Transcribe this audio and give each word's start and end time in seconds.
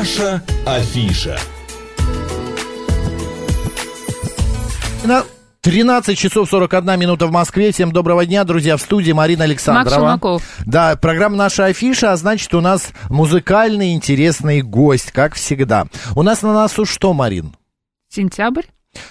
Наша 0.00 0.42
афиша. 0.64 1.38
На 5.04 5.24
13 5.60 6.16
часов 6.16 6.48
41 6.48 6.98
минута 6.98 7.26
в 7.26 7.30
Москве. 7.30 7.70
Всем 7.70 7.92
доброго 7.92 8.24
дня, 8.24 8.44
друзья. 8.44 8.78
В 8.78 8.80
студии 8.80 9.12
Марина 9.12 9.44
Александрова. 9.44 9.84
Макс 9.84 9.94
Шумаков. 9.94 10.42
Да, 10.64 10.96
программа 10.96 11.36
«Наша 11.36 11.66
афиша», 11.66 12.12
а 12.12 12.16
значит, 12.16 12.54
у 12.54 12.62
нас 12.62 12.92
музыкальный 13.10 13.92
интересный 13.92 14.62
гость, 14.62 15.12
как 15.12 15.34
всегда. 15.34 15.84
У 16.16 16.22
нас 16.22 16.40
на 16.40 16.54
носу 16.54 16.86
что, 16.86 17.12
Марин? 17.12 17.54
Сентябрь. 18.08 18.64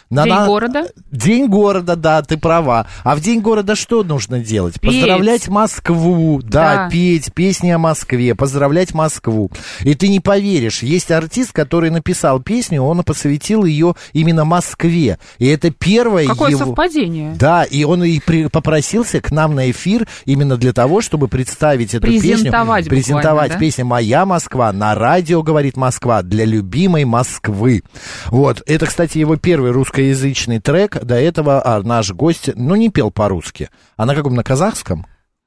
На 0.09 0.25
День 0.25 0.45
города. 0.47 0.87
День 1.11 1.47
города, 1.47 1.95
да, 1.95 2.21
ты 2.23 2.35
права. 2.37 2.87
А 3.03 3.15
в 3.15 3.21
День 3.21 3.41
города 3.41 3.75
что 3.75 4.03
нужно 4.03 4.39
делать? 4.39 4.79
Петь. 4.81 5.01
Поздравлять 5.01 5.47
Москву, 5.47 6.41
да, 6.43 6.75
Да. 6.85 6.89
петь 6.89 7.31
песни 7.33 7.69
о 7.69 7.77
Москве, 7.77 8.33
поздравлять 8.33 8.93
Москву. 8.95 9.51
И 9.81 9.93
ты 9.93 10.07
не 10.09 10.19
поверишь, 10.19 10.81
есть 10.81 11.11
артист, 11.11 11.51
который 11.53 11.91
написал 11.91 12.41
песню, 12.41 12.81
он 12.81 13.03
посвятил 13.03 13.65
ее 13.65 13.93
именно 14.13 14.45
Москве. 14.45 15.19
И 15.37 15.45
это 15.47 15.69
первое 15.69 16.25
Какое 16.25 16.51
его... 16.51 16.65
совпадение. 16.65 17.35
Да, 17.37 17.63
и 17.63 17.83
он 17.83 18.03
и 18.03 18.19
при- 18.19 18.47
попросился 18.47 19.21
к 19.21 19.31
нам 19.31 19.53
на 19.53 19.69
эфир 19.69 20.07
именно 20.25 20.57
для 20.57 20.73
того, 20.73 21.01
чтобы 21.01 21.27
представить 21.27 21.93
эту 21.93 22.07
песню. 22.07 22.31
Презентовать 22.35 22.85
буквально, 22.85 22.89
Презентовать 22.89 23.51
да? 23.53 23.57
песню 23.59 23.85
«Моя 23.85 24.25
Москва» 24.25 24.73
на 24.73 24.95
радио, 24.95 25.43
говорит 25.43 25.77
Москва, 25.77 26.23
для 26.23 26.45
любимой 26.45 27.05
Москвы. 27.05 27.83
Вот, 28.27 28.63
это, 28.65 28.87
кстати, 28.87 29.19
его 29.19 29.35
первый 29.35 29.68
русскоязычный 29.71 30.59
трек. 30.59 31.03
До 31.03 31.15
этого 31.15 31.61
а, 31.63 31.81
наш 31.81 32.11
гость, 32.11 32.49
ну, 32.55 32.75
не 32.75 32.89
пел 32.89 33.11
по-русски. 33.11 33.69
А 33.97 34.05
на 34.05 34.15
каком? 34.15 34.35
На 34.35 34.43
казахском? 34.43 35.05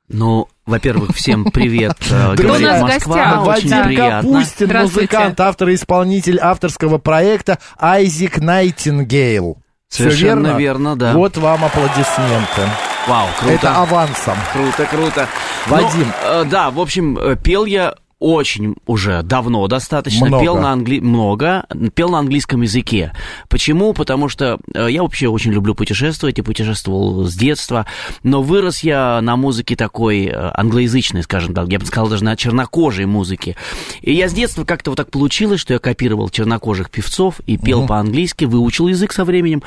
Ну, 0.09 0.49
во-первых, 0.67 1.15
всем 1.15 1.45
привет. 1.53 1.97
э, 2.11 2.35
говорит 2.35 2.81
Москва, 2.81 3.45
очень 3.47 3.83
приятно. 3.85 4.33
Капустин, 4.33 4.79
музыкант, 4.79 5.41
автор 5.41 5.69
и 5.69 5.75
исполнитель 5.75 6.39
авторского 6.41 6.99
проекта 6.99 7.59
Айзик 7.79 8.39
Найтингейл. 8.39 9.59
Совершенно 9.89 10.57
верно, 10.57 10.97
да. 10.97 11.13
Вот 11.13 11.37
вам 11.37 11.65
аплодисменты. 11.65 12.63
Вау, 13.07 13.27
круто. 13.39 13.55
Это 13.55 13.77
авансом. 13.77 14.37
Круто, 14.53 14.87
круто. 14.87 15.29
Вадим. 15.67 16.07
Ну, 16.25 16.31
э, 16.31 16.45
да, 16.45 16.71
в 16.71 16.81
общем, 16.81 17.19
э, 17.19 17.37
пел 17.37 17.65
я 17.65 17.95
очень 18.23 18.77
уже 18.87 19.23
давно 19.23 19.67
достаточно. 19.67 20.27
Много. 20.27 20.45
Пел 20.45 20.57
на 20.57 20.73
англи... 20.73 21.01
много, 21.01 21.67
пел 21.95 22.11
на 22.11 22.21
английском 22.21 22.63
языке. 22.63 23.13
Почему? 23.49 23.93
Потому 23.93 24.29
что 24.29 24.59
э, 24.75 24.87
я 24.91 25.03
вообще 25.03 25.29
очень 25.29 25.53
люблю 25.53 25.75
путешествовать 25.75 26.39
и 26.39 26.43
путешествовал 26.43 27.25
с 27.25 27.35
детства, 27.35 27.87
но 28.23 28.43
вырос 28.43 28.85
я 28.85 29.21
на 29.21 29.37
музыке 29.37 29.75
такой 29.75 30.27
э, 30.27 30.51
англоязычной, 30.55 31.25
скажем 31.25 31.53
так, 31.53 31.69
я 31.69 31.79
бы 31.79 31.87
сказал 31.87 32.09
даже 32.09 32.25
на 32.25 32.37
чернокожей 32.37 33.07
музыке. 33.07 33.57
И 34.01 34.13
я 34.13 34.29
с 34.29 34.33
детства 34.33 34.65
как-то 34.65 34.93
вот 34.93 34.97
так 34.97 35.11
получилось, 35.11 35.61
что 35.61 35.73
я 35.73 35.81
копировал 35.81 36.29
чернокожих 36.29 36.91
певцов 36.91 37.41
и 37.47 37.57
пел 37.57 37.87
по-английски, 37.87 38.45
выучил 38.45 38.89
язык 38.89 39.13
со 39.13 39.25
временем 39.25 39.63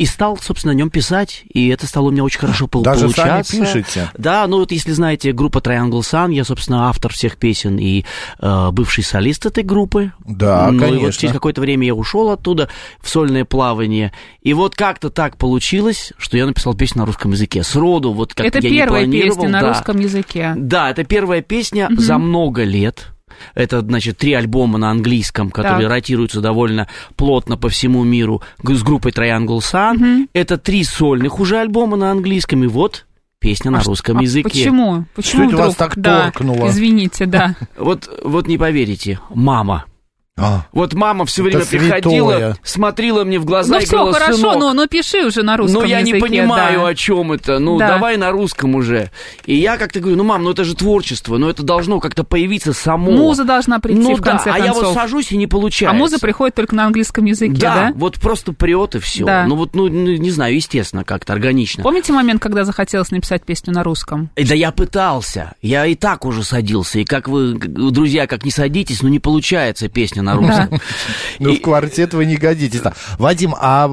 и 0.00 0.06
стал, 0.06 0.38
собственно, 0.38 0.72
на 0.72 0.78
нем 0.78 0.88
писать, 0.88 1.42
и 1.52 1.68
это 1.68 1.86
стало 1.86 2.08
у 2.08 2.10
меня 2.10 2.24
очень 2.24 2.38
хорошо 2.40 2.66
пол- 2.66 2.82
Даже 2.82 3.10
сами 3.10 3.12
получаться. 3.12 3.56
пишете? 3.58 4.10
Да, 4.16 4.46
ну 4.46 4.60
вот 4.60 4.72
если 4.72 4.92
знаете 4.92 5.32
группа 5.32 5.58
Triangle 5.58 6.00
Sun, 6.00 6.32
я, 6.32 6.42
собственно, 6.44 6.88
автор 6.88 7.12
всех 7.12 7.36
песен 7.36 7.76
и 7.76 8.06
э, 8.38 8.70
бывший 8.72 9.04
солист 9.04 9.44
этой 9.44 9.62
группы. 9.62 10.12
Да, 10.24 10.70
ну, 10.70 10.78
И 10.78 10.80
вот 10.80 10.88
конечно. 10.88 11.12
через 11.20 11.34
какое-то 11.34 11.60
время 11.60 11.86
я 11.86 11.94
ушел 11.94 12.30
оттуда 12.30 12.70
в 12.98 13.10
сольное 13.10 13.44
плавание. 13.44 14.10
И 14.40 14.54
вот 14.54 14.74
как-то 14.74 15.10
так 15.10 15.36
получилось, 15.36 16.14
что 16.16 16.38
я 16.38 16.46
написал 16.46 16.72
песню 16.72 17.00
на 17.00 17.04
русском 17.06 17.32
языке. 17.32 17.62
Сроду, 17.62 18.14
вот 18.14 18.32
как 18.32 18.46
Это 18.46 18.60
я 18.60 18.70
не 18.70 18.76
первая 18.78 19.02
планировал, 19.02 19.34
песня 19.36 19.48
на 19.50 19.60
да. 19.60 19.68
русском 19.68 19.98
языке. 19.98 20.54
Да, 20.56 20.88
это 20.90 21.04
первая 21.04 21.42
песня 21.42 21.90
за 21.94 22.16
много 22.16 22.64
лет. 22.64 23.08
Это, 23.54 23.80
значит, 23.80 24.18
три 24.18 24.32
альбома 24.34 24.78
на 24.78 24.90
английском, 24.90 25.50
которые 25.50 25.82
Так. 25.88 25.90
ротируются 25.90 26.40
довольно 26.40 26.88
плотно 27.16 27.56
по 27.56 27.68
всему 27.68 28.04
миру 28.04 28.42
с 28.62 28.82
группой 28.82 29.12
Triangle 29.12 29.58
Sun. 29.58 30.28
Это 30.32 30.58
три 30.58 30.84
сольных 30.84 31.40
уже 31.40 31.58
альбома 31.58 31.96
на 31.96 32.10
английском, 32.10 32.64
и 32.64 32.66
вот 32.66 33.06
песня 33.38 33.70
на 33.70 33.78
А 33.78 33.80
ш- 33.82 33.88
русском 33.88 34.18
а 34.18 34.22
языке. 34.22 34.48
Почему? 34.48 35.04
Почему 35.14 35.42
это 35.44 35.48
вдруг? 35.54 35.66
вас 35.66 35.74
так 35.76 35.96
да, 35.96 36.24
торкнуло? 36.24 36.68
Извините, 36.68 37.26
да. 37.26 37.56
Вот, 37.78 38.08
вот 38.24 38.46
не 38.46 38.58
поверите, 38.58 39.18
мама. 39.34 39.84
А, 40.40 40.66
Вот 40.72 40.94
мама 40.94 41.24
все 41.26 41.42
время 41.42 41.64
святое. 41.64 42.00
приходила, 42.00 42.56
смотрела 42.62 43.24
мне 43.24 43.38
в 43.38 43.44
глаза 43.44 43.74
Ну 43.74 43.80
и 43.80 43.84
все, 43.84 43.96
говорила, 43.98 44.18
хорошо, 44.18 44.36
«Сынок, 44.38 44.58
но, 44.58 44.72
но 44.72 44.86
пиши 44.86 45.24
уже 45.26 45.42
на 45.42 45.56
русском 45.56 45.82
ну 45.82 45.86
я 45.88 45.98
языке. 45.98 46.14
не 46.14 46.20
понимаю, 46.20 46.80
да. 46.80 46.86
о 46.88 46.94
чем 46.94 47.32
это. 47.32 47.58
Ну, 47.58 47.78
Да. 47.78 47.88
давай 47.88 48.16
на 48.16 48.30
русском 48.30 48.74
уже. 48.74 49.10
И 49.44 49.54
я 49.56 49.76
как-то 49.76 50.00
говорю, 50.00 50.16
ну, 50.16 50.24
мам, 50.24 50.42
ну 50.44 50.50
это 50.50 50.64
же 50.64 50.74
творчество, 50.74 51.36
ну 51.36 51.48
это 51.48 51.62
должно 51.62 52.00
как-то 52.00 52.24
появиться 52.24 52.72
само. 52.72 53.10
Муза 53.10 53.44
должна 53.44 53.78
прийти 53.80 54.00
ну 54.00 54.14
в 54.14 54.20
да, 54.20 54.30
конце 54.32 54.50
а 54.50 54.58
я 54.58 54.72
вот 54.72 54.82
концов. 54.82 54.94
сажусь 54.94 55.32
и 55.32 55.36
не 55.36 55.44
а 55.44 55.48
получается. 55.48 55.96
муза 55.96 56.18
приходит 56.18 56.54
только 56.54 56.74
на 56.74 56.86
английском 56.86 57.24
языке, 57.26 57.54
да, 57.60 57.74
да? 57.74 57.92
вот 57.94 58.18
просто 58.18 58.52
прет 58.52 58.94
и 58.94 58.98
все. 58.98 59.24
Да. 59.24 59.44
Ну 59.46 59.56
вот, 59.56 59.74
ну, 59.74 59.88
ну, 59.88 60.16
не 60.16 60.30
знаю, 60.30 60.54
естественно, 60.54 61.04
как-то 61.04 61.32
органично. 61.32 61.82
Помните 61.82 62.12
момент, 62.12 62.40
когда 62.42 62.64
захотелось 62.64 63.10
написать 63.10 63.44
песню 63.44 63.72
на 63.74 63.82
русском? 63.84 64.30
Э, 64.36 64.44
Да 64.44 64.54
я 64.54 64.70
пытался. 64.72 65.52
Я 65.62 65.86
и 65.86 65.94
так 65.94 66.24
уже 66.24 66.44
садился. 66.44 66.98
И 67.00 67.04
как 67.04 67.28
вы, 67.28 67.54
друзья, 67.54 68.26
как 68.26 68.44
не 68.44 68.50
садитесь, 68.50 69.02
ну 69.02 69.08
не 69.08 69.18
получается 69.18 69.88
песня 69.88 70.22
на 70.22 70.29
русском. 70.36 70.80
ну, 71.38 71.54
в 71.54 71.60
квартет 71.60 72.14
вы 72.14 72.26
не 72.26 72.36
годитесь. 72.36 72.80
Вадим, 73.18 73.54
а 73.58 73.88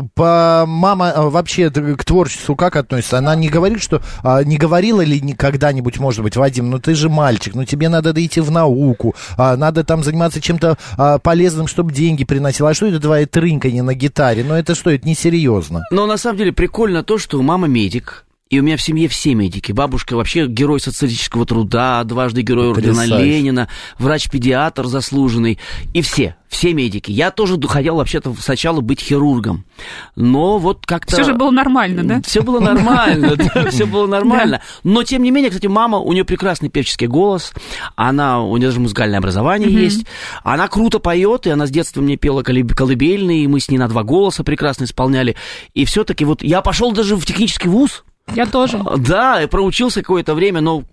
мама 0.66 1.12
а, 1.12 1.30
вообще 1.30 1.70
к 1.70 2.04
творчеству 2.04 2.56
как 2.56 2.76
относится? 2.76 3.18
Она 3.18 3.36
не 3.36 3.50
говорит, 3.50 3.82
что... 3.82 4.02
а, 4.24 4.44
не 4.44 4.58
говорила 4.58 5.02
ли 5.02 5.20
никогда-нибудь, 5.22 6.00
может 6.00 6.24
быть, 6.24 6.36
Вадим, 6.36 6.70
ну 6.70 6.80
ты 6.80 6.96
же 6.96 7.10
мальчик, 7.10 7.56
ну 7.56 7.66
тебе 7.66 7.90
надо 7.90 8.14
идти 8.24 8.42
в 8.42 8.52
науку, 8.52 9.16
а, 9.38 9.56
надо 9.58 9.84
там 9.84 10.04
заниматься 10.04 10.42
чем-то 10.42 10.78
полезным, 11.24 11.68
чтобы 11.68 11.94
деньги 11.94 12.24
приносило. 12.24 12.70
А 12.70 12.74
что 12.74 12.88
это 12.88 13.00
твоя 13.00 13.26
трынканье 13.26 13.84
на 13.84 13.94
гитаре? 13.94 14.44
Ну 14.44 14.54
это 14.54 14.76
что, 14.76 14.90
это 14.90 15.08
несерьезно. 15.08 15.84
Но 15.92 16.06
на 16.06 16.18
самом 16.18 16.38
деле 16.38 16.52
прикольно 16.52 17.04
то, 17.04 17.18
что 17.18 17.42
мама 17.42 17.68
медик, 17.68 18.26
и 18.50 18.60
у 18.60 18.64
меня 18.64 18.78
в 18.78 18.82
семье 18.82 19.08
все 19.08 19.34
медики. 19.34 19.72
Бабушка 19.72 20.16
вообще 20.16 20.48
герой 20.48 20.80
социалистического 20.80 21.46
труда, 21.46 22.04
дважды 22.04 22.42
герой 22.42 22.70
ордена 22.70 22.94
Потрясающе. 22.94 23.26
Ленина, 23.26 23.68
врач-педиатр 24.00 24.88
заслуженный. 24.88 25.60
И 25.94 26.02
все, 26.02 26.36
все 26.48 26.74
медики. 26.74 27.12
Я 27.12 27.32
тоже 27.32 27.60
хотел 27.62 27.98
вообще-то 27.98 28.34
сначала 28.40 28.80
быть 28.80 29.02
хирургом. 29.02 29.66
Но 30.16 30.60
вот 30.60 30.86
как-то... 30.86 31.14
Все 31.14 31.24
же 31.26 31.34
было 31.34 31.52
нормально, 31.52 32.04
да? 32.04 32.22
Все 32.22 32.42
было 32.48 32.60
нормально, 32.60 33.36
да, 33.36 33.70
все 33.70 33.86
было 33.86 34.08
нормально. 34.08 34.62
Но, 34.84 35.04
тем 35.04 35.24
не 35.24 35.32
менее, 35.32 35.50
кстати, 35.50 35.68
мама, 35.68 35.98
у 35.98 36.14
нее 36.14 36.24
прекрасный 36.24 36.70
певческий 36.70 37.08
голос, 37.08 37.52
она, 37.96 38.42
у 38.42 38.56
нее 38.56 38.70
даже 38.70 38.80
музыкальное 38.80 39.20
образование 39.20 39.70
есть, 39.70 40.06
она 40.44 40.68
круто 40.68 41.00
поет, 41.00 41.48
и 41.48 41.50
она 41.50 41.68
с 41.68 41.70
детства 41.70 42.02
мне 42.02 42.16
пела 42.16 42.44
колыб- 42.44 42.74
колыбельные, 42.74 43.44
и 43.44 43.48
мы 43.48 43.60
с 43.60 43.70
ней 43.70 43.78
на 43.78 43.88
два 43.90 44.04
голоса 44.04 44.44
прекрасно 44.44 44.86
исполняли. 44.86 45.36
И 45.74 45.84
все-таки 45.86 46.24
вот 46.24 46.44
я 46.44 46.62
пошел 46.62 46.92
даже 46.94 47.16
в 47.16 47.26
технический 47.26 47.68
вуз, 47.68 48.04
Я 48.36 48.46
тоже. 48.46 48.82
да, 48.98 49.42
и 49.42 49.48
проучился 49.48 50.02
какое-то 50.02 50.36
время, 50.36 50.62
но 50.62 50.84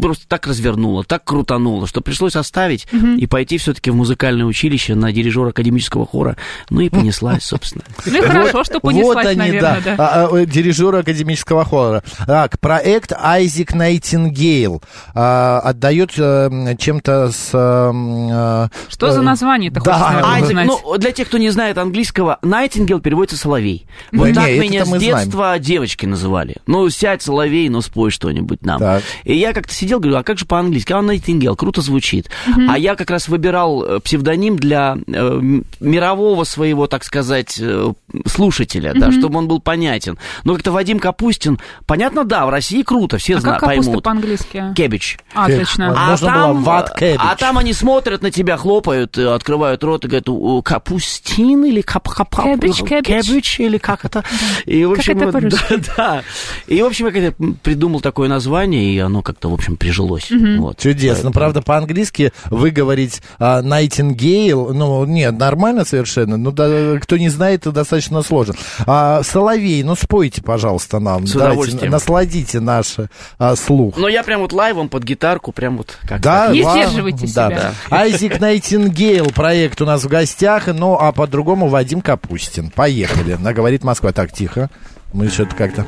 просто 0.00 0.28
так 0.28 0.46
развернуло, 0.46 1.04
так 1.04 1.24
крутануло, 1.24 1.86
что 1.86 2.00
пришлось 2.00 2.36
оставить 2.36 2.86
и 3.16 3.26
пойти 3.26 3.58
все-таки 3.58 3.90
в 3.90 3.96
музыкальное 3.96 4.46
училище 4.46 4.94
на 4.94 5.12
дирижера 5.12 5.48
академического 5.48 6.06
хора. 6.06 6.36
Ну 6.70 6.80
и 6.80 6.88
понеслась, 6.88 7.44
собственно. 7.44 7.84
Ну 8.12 8.18
и 8.18 8.20
хорошо, 8.20 8.64
что 8.64 8.80
понеслась, 8.80 9.16
вот 9.16 9.26
они, 9.26 9.38
наверное, 9.38 9.80
да. 9.84 9.94
А, 9.98 10.28
а, 10.30 10.46
дирижеры 10.46 10.98
академического 10.98 11.64
хора. 11.64 12.02
Так, 12.26 12.60
проект 12.60 13.12
Айзик 13.12 13.74
Найтингейл 13.74 14.82
отдает 15.14 16.12
э, 16.18 16.76
чем-то 16.78 17.30
с... 17.32 18.61
э, 18.72 18.90
Что 18.90 19.06
э, 19.08 19.12
за 19.12 19.22
название-то 19.22 19.80
да. 19.80 20.20
Айзек, 20.24 20.48
узнать? 20.50 20.66
ну, 20.66 20.98
для 20.98 21.12
тех, 21.12 21.28
кто 21.28 21.38
не 21.38 21.50
знает 21.50 21.78
английского, 21.78 22.38
Найтингел 22.42 23.00
переводится 23.00 23.36
соловей. 23.36 23.86
Вот 24.12 24.28
Да 24.32 24.42
так 24.42 24.50
не, 24.50 24.58
меня 24.60 24.84
с 24.84 24.88
мы 24.88 24.98
знаем. 24.98 25.16
детства 25.24 25.58
девочки 25.58 26.06
называли. 26.06 26.56
Ну, 26.66 26.88
сядь, 26.90 27.22
соловей, 27.22 27.68
ну, 27.68 27.80
спой 27.80 28.10
что-нибудь 28.10 28.64
нам. 28.64 28.78
Так. 28.78 29.02
И 29.24 29.34
я 29.36 29.52
как-то 29.52 29.72
сидел, 29.74 30.00
говорю, 30.00 30.18
а 30.18 30.22
как 30.22 30.38
же 30.38 30.44
по-английски? 30.46 30.92
А 30.92 31.02
Найтингел, 31.02 31.56
круто 31.56 31.80
звучит. 31.80 32.30
А 32.68 32.78
я 32.78 32.94
как 32.96 33.10
раз 33.10 33.28
выбирал 33.28 33.84
э, 33.84 34.00
псевдоним 34.00 34.56
для 34.56 34.96
э, 35.06 35.40
мирового 35.80 36.44
своего, 36.44 36.86
так 36.86 37.04
сказать, 37.04 37.56
э, 37.60 37.92
слушателя, 38.26 38.92
да, 38.94 39.10
чтобы 39.12 39.38
он 39.38 39.48
был 39.48 39.60
понятен. 39.60 40.18
Но 40.44 40.54
как-то 40.54 40.72
Вадим 40.72 40.98
Капустин, 40.98 41.58
понятно, 41.86 42.24
да, 42.24 42.46
в 42.46 42.50
России 42.50 42.82
круто, 42.82 43.18
все 43.18 43.36
А 43.36 43.40
зна- 43.40 43.52
как 43.52 43.60
капуста 43.70 43.84
поймут. 43.84 44.04
по-английски? 44.04 44.64
Кебич. 44.76 45.18
А, 45.34 45.48
точно. 45.48 45.94
А, 45.96 46.10
Можно 46.10 46.32
было 46.48 46.60
what 46.60 46.88
cabbage. 46.98 47.16
а 47.18 47.36
там 47.36 47.58
они 47.58 47.72
смотрят 47.72 48.22
на 48.22 48.30
тебя, 48.30 48.51
хлопают, 48.56 49.16
э, 49.18 49.26
открывают 49.32 49.82
рот 49.84 50.04
и 50.04 50.08
говорят, 50.08 50.28
«У, 50.28 50.62
капустин 50.62 51.64
или 51.64 51.80
кап 51.80 52.08
кап 52.08 52.34
кап- 52.34 52.46
Cabbage, 52.46 52.82
cabbage. 52.86 53.02
кэббидж 53.22 53.60
или 53.60 53.78
как 53.78 54.04
это? 54.04 54.24
И, 54.66 54.84
в 54.84 54.92
общем, 54.92 55.16
это 55.16 55.26
вот, 55.26 55.32
по-русски? 55.32 55.76
да, 55.76 55.82
да. 55.96 56.22
И, 56.66 56.82
в 56.82 56.86
общем, 56.86 57.06
я 57.06 57.12
как-то 57.12 57.44
придумал 57.62 58.00
такое 58.00 58.28
название, 58.28 58.92
и 58.92 58.98
оно 58.98 59.22
как-то, 59.22 59.48
в 59.50 59.54
общем, 59.54 59.76
прижилось. 59.76 60.30
Вот. 60.30 60.78
Чудесно. 60.78 61.32
Правда, 61.32 61.62
по-английски 61.62 62.32
выговорить 62.50 63.22
а, 63.38 63.62
Nightingale, 63.62 64.72
ну, 64.72 65.04
нет, 65.04 65.38
нормально 65.38 65.84
совершенно. 65.84 66.36
Ну, 66.36 66.50
да, 66.52 66.98
кто 67.00 67.16
не 67.16 67.28
знает, 67.28 67.62
это 67.62 67.72
достаточно 67.72 68.22
сложно. 68.22 68.54
А, 68.86 69.22
Соловей, 69.22 69.82
ну, 69.82 69.94
спойте, 69.94 70.42
пожалуйста, 70.42 70.98
нам. 70.98 71.26
С 71.26 71.32
Давайте, 71.32 71.52
удовольствием. 71.52 71.92
насладите 71.92 72.60
наш 72.60 72.96
а, 73.38 73.56
слух. 73.56 73.96
Но 73.96 74.08
я 74.08 74.22
прям 74.22 74.40
вот 74.40 74.52
лайвом 74.52 74.88
под 74.88 75.04
гитарку, 75.04 75.52
прям 75.52 75.76
вот 75.78 75.98
как 76.08 76.20
Да, 76.20 76.48
Не 76.48 76.62
сдерживайте 76.62 77.26
да. 77.28 77.48
себя. 77.50 77.74
Айзек 77.90 78.40
Найтингейл 78.42 79.26
проект 79.26 79.80
у 79.82 79.84
нас 79.84 80.02
в 80.02 80.08
гостях, 80.08 80.66
ну 80.66 80.98
а 81.00 81.12
по-другому 81.12 81.68
Вадим 81.68 82.00
Капустин. 82.00 82.70
Поехали. 82.70 83.34
На 83.34 83.52
говорит 83.52 83.84
Москва. 83.84 84.10
Так, 84.10 84.32
тихо. 84.32 84.68
Мы 85.12 85.28
что-то 85.28 85.54
как-то... 85.54 85.86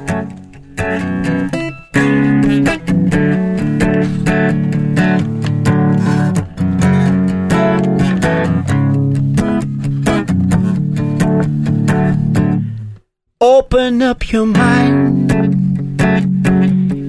Open 13.40 14.00
up 14.00 14.30
your 14.32 14.46
mind. 14.46 15.32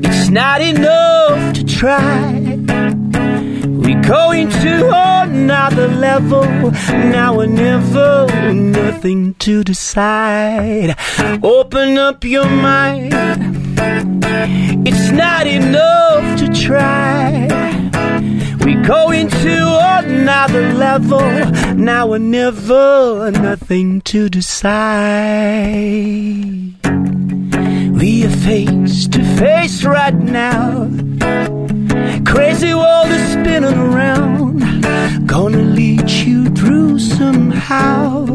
It's 0.03 0.27
not 0.27 0.61
enough 0.61 1.53
to 1.53 1.63
try. 1.63 2.14
Now 6.15 7.41
or 7.41 7.45
never, 7.45 8.53
nothing 8.53 9.33
to 9.39 9.65
decide. 9.65 10.95
Open 11.43 11.97
up 11.97 12.23
your 12.23 12.47
mind. 12.47 13.11
It's 14.87 15.11
not 15.11 15.45
enough 15.45 16.39
to 16.39 16.47
try. 16.53 17.47
We're 18.61 18.81
going 18.85 19.27
to 19.27 19.79
another 19.97 20.71
level. 20.71 21.19
Now 21.75 22.07
or 22.13 22.19
never, 22.19 23.31
nothing 23.31 23.99
to 24.03 24.29
decide. 24.29 24.71
We 27.91 28.25
are 28.25 28.29
face 28.29 29.07
to 29.09 29.21
face 29.35 29.83
right 29.83 30.15
now. 30.15 31.54
Crazy 32.25 32.73
world 32.73 33.09
is 33.09 33.31
spinning 33.33 33.77
around. 33.77 34.61
Gonna 35.27 35.63
lead 35.79 36.09
you 36.09 36.45
through 36.49 36.99
somehow. 36.99 38.25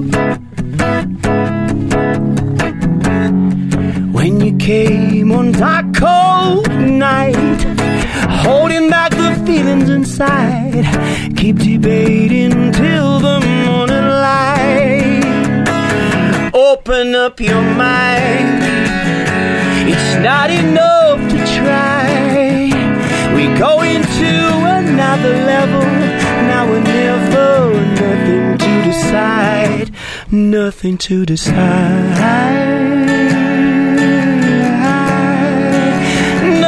When 4.16 4.40
you 4.40 4.56
came 4.58 5.32
on 5.32 5.52
that 5.52 5.84
cold 5.94 6.68
night, 7.08 7.60
holding 8.44 8.90
back 8.90 9.10
the 9.12 9.32
feelings 9.46 9.88
inside, 9.88 10.84
keep 11.36 11.56
debating 11.58 12.72
till 12.72 13.18
the 13.20 13.40
morning 13.66 14.08
light. 14.28 15.22
Open 16.54 17.14
up 17.14 17.40
your 17.40 17.62
mind. 17.62 18.62
It's 19.92 20.14
not 20.22 20.50
enough 20.50 21.09
to 24.20 24.34
another 24.78 25.34
level. 25.52 25.84
Now 26.50 26.64
or 26.72 26.80
never, 26.80 27.50
nothing 28.00 28.58
to 28.58 28.72
decide. 28.90 29.88
Nothing 30.30 30.96
to 30.98 31.26
decide. 31.26 32.60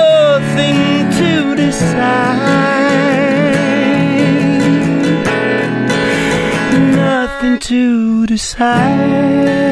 Nothing 0.00 1.10
to 1.18 1.54
decide. 1.56 2.42
Nothing 6.96 7.58
to 7.58 8.26
decide. 8.26 9.71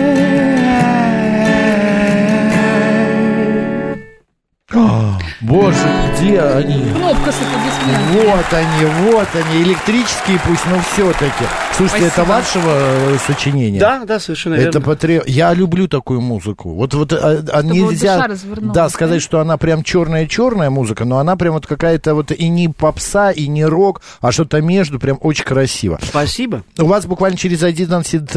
Боже, 5.40 5.78
где 6.12 6.38
они? 6.38 6.84
Кнопка 6.92 7.32
с 7.32 7.36
аплодисментами. 7.36 8.26
Вот 8.26 8.52
они, 8.52 9.10
вот 9.10 9.28
они, 9.34 9.62
электрические 9.62 10.38
пусть, 10.46 10.66
но 10.66 10.78
все-таки. 10.92 11.44
Слушайте, 11.74 12.06
это 12.08 12.24
Спасибо. 12.24 12.32
вашего 12.34 12.70
э, 13.14 13.16
сочинения? 13.26 13.80
Да, 13.80 14.04
да, 14.04 14.20
совершенно 14.20 14.54
Это 14.54 14.80
верно. 14.80 15.22
Я 15.26 15.54
люблю 15.54 15.88
такую 15.88 16.20
музыку. 16.20 16.74
Вот, 16.74 16.92
вот 16.92 17.14
а, 17.14 17.42
а 17.52 17.62
вот 17.62 17.64
нельзя 17.64 18.28
да, 18.28 18.72
да? 18.74 18.88
сказать, 18.90 19.22
что 19.22 19.40
она 19.40 19.56
прям 19.56 19.82
черная-черная 19.82 20.68
музыка, 20.68 21.06
но 21.06 21.18
она 21.18 21.36
прям 21.36 21.54
вот 21.54 21.66
какая-то 21.66 22.14
вот 22.14 22.32
и 22.32 22.48
не 22.48 22.68
попса, 22.68 23.30
и 23.30 23.46
не 23.48 23.64
рок, 23.64 24.02
а 24.20 24.32
что-то 24.32 24.60
между, 24.60 25.00
прям 25.00 25.16
очень 25.22 25.44
красиво. 25.44 25.98
Спасибо. 26.02 26.64
У 26.78 26.84
вас 26.84 27.06
буквально 27.06 27.38
через 27.38 27.62
11... 27.62 28.30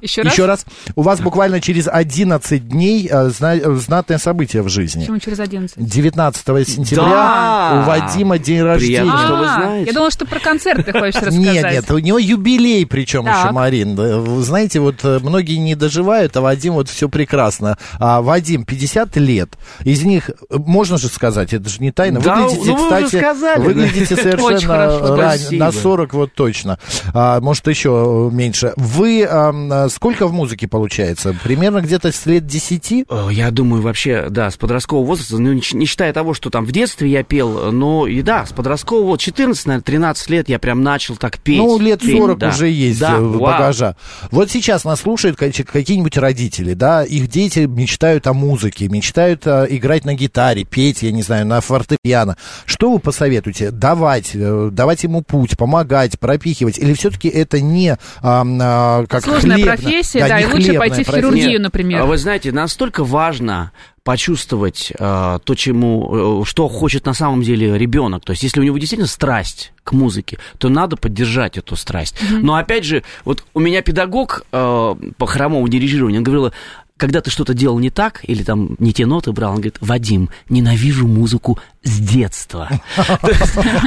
Еще 0.00 0.22
раз? 0.22 0.32
Еще 0.32 0.46
раз. 0.46 0.64
У 0.96 1.02
вас 1.02 1.20
буквально 1.20 1.60
через 1.60 1.88
11 1.88 2.68
дней 2.68 3.08
э, 3.10 3.28
зна- 3.30 3.56
э, 3.56 3.74
знатное 3.76 4.18
событие 4.18 4.62
в 4.62 4.68
жизни. 4.68 5.00
Почему 5.00 5.18
через 5.18 5.40
11? 5.40 5.76
19 5.78 6.68
сентября 6.68 7.04
Да. 7.04 7.82
у 7.82 7.88
Вадима 7.88 8.38
день 8.38 8.62
рождения. 8.62 9.00
Приятно, 9.02 9.24
что 9.24 9.36
вы 9.36 9.44
А, 9.46 9.54
знаете. 9.54 9.86
Я 9.86 9.92
думала, 9.92 10.10
что 10.10 10.26
про 10.26 10.40
концерт 10.40 10.84
ты 10.84 10.92
хочешь 10.92 11.14
рассказать. 11.16 11.38
Нет, 11.38 11.70
нет, 11.72 11.90
у 11.90 11.98
него 11.98 12.18
юбилей, 12.18 12.86
причем 12.86 13.26
еще, 13.26 13.50
Марин. 13.52 13.94
Вы 13.96 14.42
знаете, 14.42 14.80
вот 14.80 14.96
э, 15.04 15.18
многие 15.22 15.56
не 15.56 15.74
доживают, 15.74 16.36
а 16.36 16.40
Вадим 16.40 16.74
вот 16.74 16.88
все 16.88 17.08
прекрасно. 17.08 17.78
А, 17.98 18.22
Вадим, 18.22 18.64
50 18.64 19.16
лет. 19.16 19.50
Из 19.84 20.02
них, 20.02 20.30
можно 20.50 20.98
же 20.98 21.08
сказать, 21.08 21.52
это 21.52 21.68
же 21.68 21.80
не 21.80 21.90
тайна. 21.92 22.20
Да, 22.20 22.36
выглядите, 22.36 22.70
ну 22.70 22.76
вы 22.76 22.86
уже 22.86 22.94
кстати, 23.06 23.16
сказали. 23.22 23.60
выглядите 23.60 24.16
совершенно 24.16 25.50
на 25.58 25.72
40 25.72 26.14
вот 26.14 26.34
точно. 26.34 26.78
А, 27.12 27.40
может, 27.40 27.66
еще 27.68 28.30
меньше. 28.32 28.72
Вы 28.76 29.24
а, 29.28 29.88
сколько 29.90 30.26
в 30.26 30.32
музыке 30.32 30.66
получается? 30.68 31.36
Примерно 31.44 31.80
где-то 31.80 32.12
с 32.12 32.26
лет 32.26 32.46
10? 32.46 33.06
Э, 33.08 33.28
Я 33.30 33.50
думаю, 33.50 33.82
вообще, 33.82 34.26
да, 34.30 34.50
с 34.50 34.56
подросткового 34.56 35.04
возраста, 35.04 35.38
ну, 35.38 35.52
не, 35.52 35.62
не 35.72 35.86
считая 35.86 36.12
того, 36.12 36.34
что 36.34 36.50
там 36.50 36.64
в 36.64 36.72
детстве 36.72 37.10
я 37.10 37.22
пел, 37.22 37.72
но 37.72 38.06
и 38.06 38.22
да, 38.22 38.46
с 38.46 38.52
подросткового, 38.52 39.06
вот 39.06 39.20
14, 39.20 39.66
наверное, 39.66 39.82
13 39.84 40.30
лет 40.30 40.48
я 40.48 40.58
прям 40.58 40.82
начал 40.82 41.16
так 41.16 41.38
петь. 41.38 41.58
Ну, 41.58 41.78
лет 41.78 42.00
петь, 42.00 42.16
40 42.16 42.38
да. 42.38 42.48
уже 42.48 42.68
есть 42.68 43.00
да, 43.00 43.16
э, 43.16 43.20
вау. 43.20 43.40
багажа. 43.40 43.96
Вот 44.30 44.50
сейчас 44.50 44.84
нас 44.84 45.00
слушают 45.00 45.36
ка- 45.36 45.50
какие-нибудь 45.50 46.16
родители, 46.16 46.74
да, 46.74 47.04
их 47.04 47.28
дети 47.28 47.60
мечтают 47.60 48.26
о 48.26 48.32
музыке, 48.32 48.88
мечтают 48.88 49.46
э, 49.46 49.66
играть 49.70 50.04
на 50.04 50.14
гитаре, 50.14 50.64
петь, 50.64 51.02
я 51.02 51.12
не 51.12 51.22
знаю, 51.22 51.46
на 51.46 51.60
фортепиано. 51.60 52.36
Что 52.64 52.92
вы 52.92 52.98
посоветуете? 52.98 53.70
Давать, 53.70 54.30
э, 54.34 54.68
давать 54.72 55.02
ему 55.02 55.22
путь, 55.22 55.56
помогать, 55.58 56.18
пропихивать? 56.18 56.78
Или 56.78 56.92
все-таки 56.94 57.28
это 57.28 57.60
не 57.60 57.96
а, 58.22 58.44
а, 58.60 59.06
как 59.06 59.24
Сложная 59.24 59.56
хлебно- 59.56 59.76
профессия, 59.80 60.26
да, 60.26 60.40
не 60.40 60.48
и 60.48 60.52
лучше 60.52 60.74
пойти 60.74 61.04
в 61.04 61.08
хирургию, 61.08 61.50
Нет, 61.50 61.60
например. 61.62 62.02
а 62.02 62.06
Вы 62.06 62.18
знаете, 62.18 62.52
настолько 62.52 63.04
важно 63.04 63.72
почувствовать 64.02 64.92
э, 64.98 65.38
то, 65.44 65.54
чему, 65.54 66.42
э, 66.42 66.44
что 66.46 66.68
хочет 66.68 67.04
на 67.06 67.14
самом 67.14 67.42
деле 67.42 67.76
ребенок. 67.76 68.24
То 68.24 68.32
есть, 68.32 68.42
если 68.42 68.60
у 68.60 68.62
него 68.62 68.78
действительно 68.78 69.08
страсть 69.08 69.72
к 69.84 69.92
музыке, 69.92 70.38
то 70.58 70.68
надо 70.68 70.96
поддержать 70.96 71.58
эту 71.58 71.76
страсть. 71.76 72.16
Но 72.30 72.54
опять 72.54 72.84
же, 72.84 73.02
вот 73.24 73.44
у 73.54 73.60
меня 73.60 73.82
педагог 73.82 74.46
э, 74.52 74.94
по 75.16 75.26
хромому 75.26 75.68
дирижированию, 75.68 76.20
он 76.20 76.24
говорил, 76.24 76.52
когда 77.00 77.22
ты 77.22 77.30
что-то 77.30 77.54
делал 77.54 77.78
не 77.78 77.88
так, 77.88 78.20
или 78.24 78.42
там 78.42 78.76
не 78.78 78.92
те 78.92 79.06
ноты 79.06 79.32
брал, 79.32 79.52
он 79.52 79.56
говорит, 79.56 79.78
Вадим, 79.80 80.28
ненавижу 80.50 81.08
музыку 81.08 81.58
с 81.82 81.98
детства. 81.98 82.68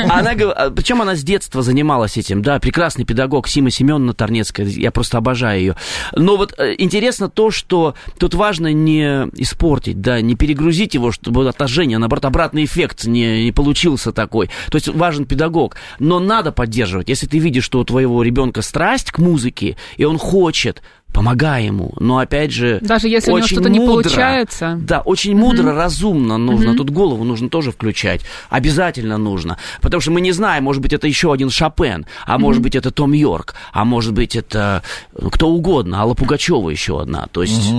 Она, 0.10 0.32
а, 0.32 0.72
причем 0.72 1.00
она 1.04 1.16
с 1.16 1.22
детства 1.22 1.62
занималась 1.62 2.18
этим, 2.18 2.42
да, 2.42 2.58
прекрасный 2.58 3.06
педагог 3.06 3.48
Сима 3.48 3.70
Семеновна 3.70 4.16
Торнецкая, 4.16 4.66
я 4.66 4.90
просто 4.90 5.20
обожаю 5.20 5.60
ее. 5.60 5.76
Но 6.16 6.38
вот 6.38 6.56
э, 6.58 6.74
интересно 6.80 7.30
то, 7.30 7.52
что 7.52 7.94
тут 8.18 8.34
важно 8.34 8.74
не 8.74 9.30
испортить, 9.36 10.02
да, 10.02 10.20
не 10.20 10.36
перегрузить 10.36 10.96
его, 10.96 11.12
чтобы 11.12 11.48
отложение, 11.48 12.00
наоборот, 12.00 12.26
обратный 12.26 12.66
эффект 12.66 13.06
не, 13.06 13.46
не 13.46 13.52
получился 13.52 14.12
такой. 14.12 14.50
То 14.72 14.78
есть 14.78 14.88
важен 14.88 15.26
педагог, 15.26 15.76
но 16.00 16.20
надо 16.20 16.52
поддерживать. 16.52 17.10
Если 17.10 17.28
ты 17.28 17.38
видишь, 17.38 17.66
что 17.66 17.80
у 17.80 17.84
твоего 17.84 18.24
ребенка 18.24 18.64
страсть 18.64 19.12
к 19.12 19.20
музыке, 19.20 19.78
и 19.98 20.04
он 20.04 20.18
хочет, 20.18 20.82
помогай 21.14 21.66
ему. 21.66 21.94
Но 22.00 22.18
опять 22.18 22.52
же, 22.52 22.80
Даже 22.82 23.08
если 23.08 23.32
у 23.32 23.36
него 23.36 23.46
очень 23.46 23.56
что-то 23.56 23.70
не 23.70 23.80
мудро. 23.80 24.04
получается. 24.04 24.80
Да, 24.82 25.02
очень 25.02 25.36
мудро, 25.38 25.74
разумно 25.74 26.38
нужно. 26.38 26.76
Тут 26.76 26.90
голову 26.90 27.24
нужно 27.24 27.50
тоже 27.50 27.72
включать. 27.72 28.22
Обязательно 28.50 29.18
нужно. 29.18 29.58
Потому 29.82 30.02
что 30.02 30.12
мы 30.12 30.22
не 30.22 30.32
знаем, 30.32 30.64
может 30.64 30.82
быть, 30.82 30.94
это 30.94 31.08
еще 31.08 31.32
один 31.32 31.50
Шопен, 31.50 32.06
а 32.26 32.38
может 32.38 32.62
быть, 32.62 32.76
это 32.76 32.92
Том 32.92 33.14
Йорк, 33.14 33.54
а 33.72 33.86
может 33.86 34.14
быть, 34.14 34.36
это 34.36 34.84
э, 35.14 35.28
кто 35.32 35.50
угодно, 35.50 36.02
Алла 36.02 36.16
Пугачева 36.16 36.70
еще 36.70 37.02
одна. 37.02 37.28
То 37.32 37.44
есть 37.44 37.72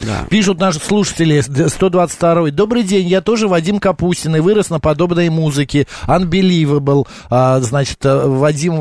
Да. 0.00 0.26
Пишут 0.28 0.58
наши 0.58 0.80
слушатели 0.80 1.40
122 1.40 2.50
Добрый 2.50 2.82
день, 2.82 3.06
я 3.08 3.20
тоже 3.20 3.46
Вадим 3.48 3.78
Капустин 3.78 4.34
и 4.36 4.40
вырос 4.40 4.68
на 4.68 4.80
подобной 4.80 5.28
музыке. 5.30 5.86
Unbelievable. 6.08 7.06
А, 7.30 7.60
значит, 7.60 7.98
э, 8.04 8.26
Вадим, 8.26 8.74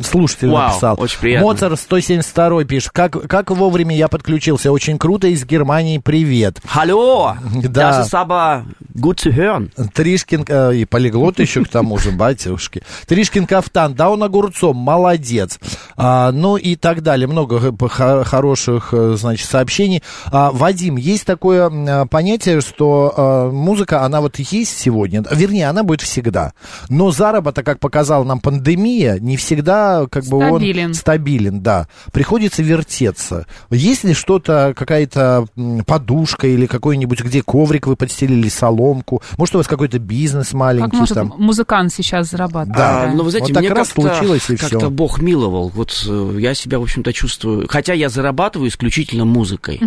э, 0.00 0.02
слушатель 0.02 0.48
Вау, 0.50 0.68
написал. 0.68 0.96
очень 0.98 1.18
приятно. 1.20 1.46
Моцарт 1.46 1.78
172 1.80 2.64
пишет. 2.64 2.90
Как, 2.90 3.12
как 3.28 3.50
вовремя 3.50 3.96
я 3.96 4.08
подключился. 4.08 4.72
Очень 4.72 4.98
круто. 4.98 5.28
Из 5.28 5.44
Германии 5.44 5.98
привет. 5.98 6.60
Hallo, 6.74 7.34
Да. 7.62 7.90
das 8.02 8.06
ist 8.08 8.14
aber 8.14 8.64
gut 8.94 9.20
zu 9.20 9.32
hören. 9.32 9.70
Тришкин, 9.94 10.44
э, 10.48 10.74
и 10.76 10.84
полиглот 10.84 11.38
еще 11.38 11.64
к 11.64 11.68
тому 11.68 11.96
же, 11.98 12.10
батюшки. 12.12 12.82
Тришкин 13.06 13.46
Кафтан, 13.46 13.94
да 13.94 14.10
он 14.10 14.22
огурцом, 14.22 14.76
молодец. 14.76 15.58
А, 15.96 16.32
ну 16.32 16.56
и 16.56 16.74
так 16.74 17.02
далее. 17.02 17.28
Много 17.28 17.60
хо- 17.88 18.24
хороших, 18.24 18.88
э, 18.92 19.14
значит, 19.16 19.48
сообщений. 19.48 20.02
А, 20.26 20.39
Вадим, 20.50 20.96
есть 20.96 21.26
такое 21.26 21.68
м, 21.68 22.08
понятие, 22.08 22.60
что 22.62 23.12
э, 23.16 23.54
музыка, 23.54 24.04
она 24.04 24.20
вот 24.20 24.38
есть 24.38 24.78
сегодня, 24.78 25.22
вернее, 25.30 25.68
она 25.68 25.82
будет 25.82 26.00
всегда. 26.00 26.52
Но 26.88 27.10
заработок, 27.10 27.66
как 27.66 27.78
показала 27.80 28.24
нам 28.24 28.40
пандемия, 28.40 29.18
не 29.18 29.36
всегда 29.36 30.06
как 30.10 30.24
бы 30.24 30.38
Стабилен. 30.40 30.86
он 30.86 30.94
стабилен, 30.94 31.60
да. 31.60 31.88
Приходится 32.12 32.62
вертеться. 32.62 33.46
Есть 33.70 34.04
ли 34.04 34.14
что-то, 34.14 34.72
какая-то 34.76 35.46
подушка 35.86 36.46
или 36.46 36.66
какой-нибудь, 36.66 37.20
где 37.22 37.42
коврик 37.42 37.86
вы 37.86 37.96
подстелили, 37.96 38.48
соломку? 38.48 39.22
Может, 39.36 39.54
у 39.56 39.58
вас 39.58 39.66
какой-то 39.66 39.98
бизнес 39.98 40.52
маленький 40.52 40.90
Как 40.90 41.00
может 41.00 41.14
там? 41.14 41.34
музыкант 41.36 41.92
сейчас 41.92 42.30
зарабатывать? 42.30 42.76
Да. 42.78 43.02
А, 43.04 43.12
ну, 43.12 43.24
вы 43.24 43.30
знаете, 43.30 43.52
Вот 43.52 43.54
так 43.54 43.62
мне 43.64 43.72
раз 43.72 43.88
как-то, 43.88 44.14
случилось, 44.14 44.50
и 44.50 44.56
как-то 44.56 44.78
всё. 44.78 44.90
Бог 44.90 45.20
миловал. 45.20 45.68
Вот 45.74 46.04
э, 46.08 46.36
я 46.38 46.54
себя, 46.54 46.78
в 46.78 46.82
общем-то, 46.82 47.12
чувствую... 47.12 47.66
Хотя 47.68 47.92
я 47.92 48.08
зарабатываю 48.08 48.68
исключительно 48.68 49.24
музыкой. 49.24 49.80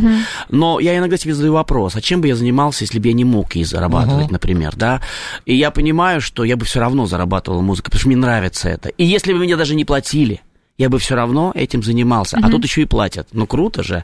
Но 0.49 0.79
я 0.79 0.97
иногда 0.97 1.17
себе 1.17 1.33
задаю 1.33 1.53
вопрос, 1.53 1.95
а 1.95 2.01
чем 2.01 2.21
бы 2.21 2.27
я 2.27 2.35
занимался, 2.35 2.83
если 2.83 2.99
бы 2.99 3.07
я 3.07 3.13
не 3.13 3.25
мог 3.25 3.55
ей 3.55 3.63
зарабатывать, 3.63 4.31
например, 4.31 4.75
да? 4.75 5.01
И 5.45 5.55
я 5.55 5.71
понимаю, 5.71 6.21
что 6.21 6.43
я 6.43 6.57
бы 6.57 6.65
все 6.65 6.79
равно 6.79 7.05
зарабатывал 7.05 7.61
музыкой, 7.61 7.91
потому 7.91 7.99
что 7.99 8.07
мне 8.07 8.17
нравится 8.17 8.69
это. 8.69 8.89
И 8.89 9.05
если 9.05 9.33
бы 9.33 9.39
мне 9.39 9.55
даже 9.57 9.75
не 9.75 9.85
платили, 9.85 10.41
я 10.77 10.89
бы 10.89 10.99
все 10.99 11.15
равно 11.15 11.51
этим 11.55 11.83
занимался. 11.83 12.37
А 12.41 12.49
тут 12.49 12.63
еще 12.63 12.81
и 12.81 12.85
платят. 12.85 13.27
Ну, 13.31 13.45
круто 13.45 13.83
же. 13.83 14.03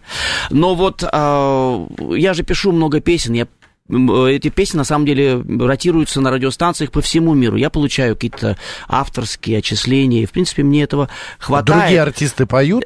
Но 0.50 0.76
вот 0.76 1.04
э, 1.04 1.88
я 2.16 2.34
же 2.34 2.44
пишу 2.44 2.72
много 2.72 3.00
песен, 3.00 3.34
я 3.34 3.48
э, 3.90 4.30
эти 4.32 4.50
песни, 4.50 4.78
на 4.78 4.84
самом 4.84 5.06
деле, 5.06 5.38
ротируются 5.38 6.22
на 6.22 6.30
радиостанциях 6.30 6.92
по 6.92 7.02
всему 7.02 7.34
миру. 7.34 7.58
Я 7.58 7.70
получаю 7.70 8.16
какие-то 8.16 8.58
авторские 8.88 9.58
отчисления, 9.58 10.24
и, 10.24 10.26
в 10.26 10.32
принципе, 10.32 10.64
мне 10.64 10.84
этого 10.84 11.10
хватает. 11.40 11.80
Другие 11.82 12.02
артисты 12.02 12.46
поют? 12.46 12.86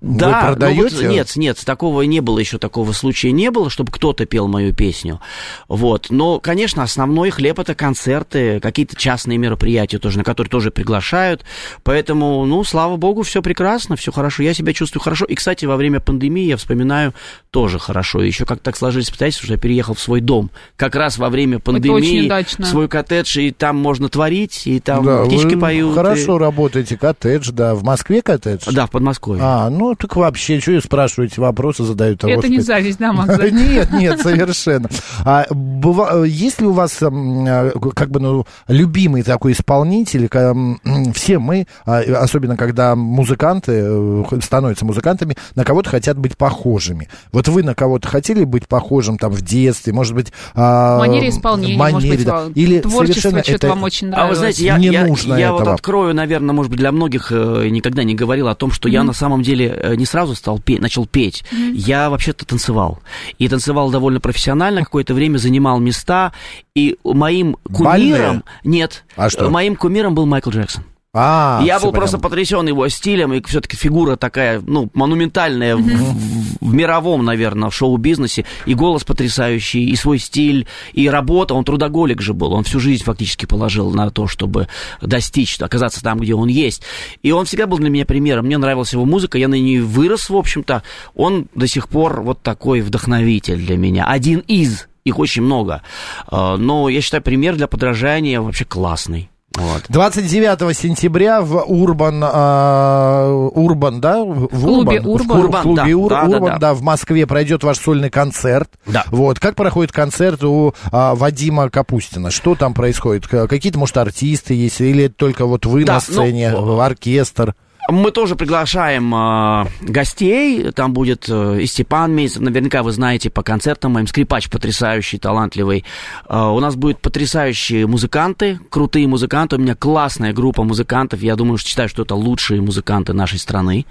Да, 0.00 0.26
Вы 0.26 0.32
ну 0.32 0.40
продаете? 0.54 0.82
вот 0.82 1.10
нет, 1.12 1.32
нет, 1.36 1.62
такого 1.64 2.02
не 2.02 2.20
было 2.20 2.38
еще, 2.38 2.58
такого 2.58 2.92
случая 2.92 3.32
не 3.32 3.50
было, 3.50 3.68
чтобы 3.68 3.90
кто-то 3.90 4.26
пел 4.26 4.46
мою 4.46 4.72
песню. 4.72 5.20
Вот. 5.66 6.06
Но, 6.10 6.38
конечно, 6.38 6.84
основной 6.84 7.30
хлеб 7.30 7.58
это 7.58 7.74
концерты, 7.74 8.60
какие-то 8.60 8.94
частные 8.94 9.38
мероприятия 9.38 9.98
тоже, 9.98 10.18
на 10.18 10.24
которые 10.24 10.50
тоже 10.50 10.70
приглашают. 10.70 11.44
Поэтому, 11.82 12.44
ну, 12.46 12.62
слава 12.62 12.96
богу, 12.96 13.22
все 13.22 13.42
прекрасно, 13.42 13.96
все 13.96 14.12
хорошо. 14.12 14.44
Я 14.44 14.54
себя 14.54 14.72
чувствую 14.72 15.02
хорошо. 15.02 15.24
И, 15.24 15.34
кстати, 15.34 15.64
во 15.64 15.76
время 15.76 15.98
пандемии 15.98 16.44
я 16.44 16.56
вспоминаю 16.56 17.12
тоже 17.50 17.80
хорошо. 17.80 18.22
Еще 18.22 18.44
как 18.44 18.60
так 18.60 18.76
сложились 18.76 19.08
обстоятельства, 19.08 19.46
что 19.46 19.54
я 19.54 19.60
переехал 19.60 19.94
в 19.94 20.00
свой 20.00 20.20
дом. 20.20 20.50
Как 20.76 20.94
раз 20.94 21.18
во 21.18 21.28
время 21.28 21.58
пандемии. 21.58 21.96
очень 21.96 22.26
удачно. 22.26 22.64
в 22.64 22.68
свой 22.68 22.88
коттедж, 22.88 23.36
и 23.40 23.50
там 23.50 23.76
можно 23.76 24.08
творить, 24.08 24.62
и 24.66 24.78
там 24.78 25.04
Да, 25.04 25.24
птички 25.24 25.54
вы 25.54 25.60
поют. 25.60 25.92
и- 25.92 25.94
Хорошо 25.96 26.38
работаете, 26.38 26.96
коттедж, 26.96 27.50
да. 27.50 27.74
В 27.74 27.82
Москве 27.82 28.22
коттедж? 28.22 28.62
Да, 28.70 28.86
в 28.86 28.90
Подмосковье. 28.90 29.42
А, 29.44 29.68
ну 29.70 29.87
так 29.94 30.16
вообще, 30.16 30.60
что 30.60 30.80
спрашиваете, 30.80 31.40
вопросы 31.40 31.84
задают? 31.84 32.24
а, 32.24 32.28
Это 32.30 32.48
не 32.48 32.60
зависть, 32.60 32.98
да, 32.98 33.12
Макс? 33.12 33.38
Нет, 33.52 33.90
нет, 33.92 34.20
совершенно. 34.20 34.88
А, 35.24 35.46
быва- 35.50 36.24
есть 36.24 36.60
ли 36.60 36.66
у 36.66 36.72
вас 36.72 37.00
м, 37.02 37.44
а, 37.48 37.70
как 37.94 38.10
бы 38.10 38.20
ну 38.20 38.46
любимый 38.68 39.22
такой 39.22 39.52
исполнитель? 39.52 40.28
Ка- 40.28 40.50
м, 40.50 40.80
Все 41.14 41.38
мы, 41.38 41.66
а, 41.86 41.98
особенно 42.00 42.56
когда 42.56 42.94
музыканты 42.96 43.72
э, 43.84 44.24
становятся 44.42 44.84
музыкантами, 44.84 45.36
на 45.54 45.64
кого-то 45.64 45.90
хотят 45.90 46.18
быть 46.18 46.36
похожими. 46.36 47.08
Вот 47.32 47.48
вы 47.48 47.62
на 47.62 47.74
кого-то 47.74 48.08
хотели 48.08 48.44
быть 48.44 48.66
похожим 48.68 49.18
там 49.18 49.32
в 49.32 49.42
детстве, 49.42 49.92
может 49.92 50.14
быть? 50.14 50.32
а, 50.54 50.96
В 50.96 51.00
манере 51.00 51.28
исполнения, 51.30 51.74
в 51.74 51.78
манере, 51.78 51.94
может 51.94 52.08
быть, 52.10 52.24
да. 52.26 52.42
Или 52.54 52.80
творчество 52.80 53.20
совершенно 53.30 53.42
что-то 53.42 53.56
это 53.56 53.68
вам 53.68 53.82
очень 53.82 54.08
А 54.08 54.10
нравилось. 54.10 54.30
вы 54.30 54.36
знаете, 54.38 54.64
я, 54.64 54.78
Не 54.78 54.88
я, 54.88 55.06
нужно 55.06 55.34
я 55.34 55.52
вот 55.52 55.66
открою, 55.68 56.14
наверное, 56.14 56.54
может 56.54 56.70
быть, 56.70 56.78
для 56.80 56.92
многих 56.92 57.32
э, 57.32 57.68
никогда 57.68 58.04
не 58.04 58.14
говорил 58.14 58.48
о 58.48 58.54
том, 58.54 58.70
что 58.72 58.88
я 58.88 59.02
на 59.04 59.12
самом 59.12 59.42
деле 59.42 59.66
э, 59.66 59.77
не 59.96 60.04
сразу 60.06 60.34
стал 60.34 60.58
петь, 60.58 60.80
начал 60.80 61.06
петь. 61.06 61.44
Я 61.72 62.10
вообще-то 62.10 62.44
танцевал. 62.44 63.00
И 63.38 63.48
танцевал 63.48 63.90
довольно 63.90 64.20
профессионально, 64.20 64.84
какое-то 64.84 65.14
время 65.14 65.38
занимал 65.38 65.78
места. 65.80 66.32
И 66.74 66.96
моим 67.04 67.56
Бальные? 67.64 68.12
кумиром... 68.12 68.44
Нет. 68.64 69.04
А 69.16 69.30
что? 69.30 69.46
э, 69.46 69.48
Моим 69.48 69.76
кумиром 69.76 70.14
был 70.14 70.26
Майкл 70.26 70.50
Джексон. 70.50 70.84
А, 71.20 71.60
я 71.64 71.80
был 71.80 71.90
просто 71.90 72.16
понятно. 72.16 72.28
потрясен 72.28 72.68
его 72.68 72.88
стилем, 72.88 73.32
и 73.32 73.42
все-таки 73.44 73.76
фигура 73.76 74.14
такая, 74.14 74.60
ну, 74.64 74.88
монументальная 74.94 75.74
в, 75.76 75.80
в- 75.80 76.58
в 76.60 76.74
мировом, 76.74 77.24
наверное, 77.24 77.70
шоу-бизнесе, 77.70 78.44
и 78.66 78.74
голос 78.74 79.02
потрясающий, 79.02 79.84
и 79.90 79.96
свой 79.96 80.18
стиль, 80.18 80.66
и 80.92 81.08
работа, 81.08 81.54
он 81.54 81.64
трудоголик 81.64 82.20
же 82.22 82.34
был, 82.34 82.52
он 82.52 82.62
всю 82.62 82.78
жизнь 82.78 83.02
фактически 83.02 83.46
положил 83.46 83.90
на 83.90 84.10
то, 84.10 84.28
чтобы 84.28 84.68
достичь, 85.02 85.60
оказаться 85.60 86.02
там, 86.04 86.20
где 86.20 86.34
он 86.34 86.46
есть. 86.48 86.82
И 87.22 87.32
он 87.32 87.46
всегда 87.46 87.66
был 87.66 87.78
для 87.78 87.90
меня 87.90 88.04
примером, 88.06 88.46
мне 88.46 88.56
нравилась 88.58 88.92
его 88.92 89.04
музыка, 89.04 89.38
я 89.38 89.48
на 89.48 89.54
ней 89.54 89.80
вырос, 89.80 90.30
в 90.30 90.36
общем-то, 90.36 90.84
он 91.16 91.46
до 91.54 91.66
сих 91.66 91.88
пор 91.88 92.20
вот 92.22 92.42
такой 92.42 92.80
вдохновитель 92.80 93.56
для 93.56 93.76
меня, 93.76 94.06
один 94.06 94.40
из, 94.46 94.86
их 95.04 95.18
очень 95.18 95.42
много, 95.42 95.82
Э, 96.30 96.56
но 96.58 96.88
я 96.88 97.00
считаю, 97.00 97.22
пример 97.22 97.56
для 97.56 97.66
подражания 97.66 98.40
вообще 98.40 98.64
классный. 98.64 99.30
Вот. 99.58 99.82
29 99.88 100.76
сентября 100.76 101.40
в 101.42 101.64
Урбан, 101.66 102.22
а, 102.24 103.28
Урбан, 103.54 104.00
да? 104.00 104.24
В 104.24 104.48
клубе 104.48 105.00
в 105.00 105.08
Урбан. 105.08 105.26
клуб- 105.26 105.44
Урбан, 105.44 105.62
клубе 105.62 105.82
да, 105.82 105.96
Ур- 105.96 106.10
да, 106.10 106.22
да, 106.22 106.36
Урбан, 106.36 106.50
да. 106.52 106.58
да, 106.58 106.74
в 106.74 106.82
Москве 106.82 107.26
пройдет 107.26 107.64
ваш 107.64 107.78
сольный 107.78 108.10
концерт. 108.10 108.70
Да. 108.86 109.04
Вот, 109.08 109.38
как 109.38 109.54
проходит 109.56 109.92
концерт 109.92 110.42
у 110.44 110.74
а, 110.92 111.14
Вадима 111.14 111.70
Капустина? 111.70 112.30
Что 112.30 112.54
там 112.54 112.74
происходит? 112.74 113.26
Какие-то, 113.26 113.78
может, 113.78 113.96
артисты 113.96 114.54
есть? 114.54 114.80
Или 114.80 115.04
это 115.04 115.14
только 115.14 115.46
вот 115.46 115.66
вы 115.66 115.84
Да, 115.84 115.94
на 115.94 116.00
сцене, 116.00 116.50
ну, 116.52 116.78
оркестр? 116.80 117.54
Мы 117.90 118.10
тоже 118.10 118.36
приглашаем 118.36 119.14
э, 119.14 119.66
гостей. 119.80 120.72
Там 120.72 120.92
будет 120.92 121.24
э, 121.30 121.62
и 121.62 121.66
Степан 121.66 122.14
Мейзов. 122.14 122.42
Наверняка 122.42 122.82
вы 122.82 122.92
знаете 122.92 123.30
по 123.30 123.42
концертам 123.42 123.92
моим 123.92 124.06
скрипач 124.06 124.50
потрясающий, 124.50 125.16
талантливый. 125.16 125.86
Э, 126.28 126.48
у 126.48 126.60
нас 126.60 126.76
будут 126.76 127.00
потрясающие 127.00 127.86
музыканты, 127.86 128.60
крутые 128.68 129.08
музыканты. 129.08 129.56
У 129.56 129.58
меня 129.58 129.74
классная 129.74 130.34
группа 130.34 130.64
музыкантов. 130.64 131.22
Я 131.22 131.34
думаю, 131.34 131.56
что 131.56 131.70
считаю, 131.70 131.88
что 131.88 132.02
это 132.02 132.14
лучшие 132.14 132.60
музыканты 132.60 133.14
нашей 133.14 133.38
страны. 133.38 133.86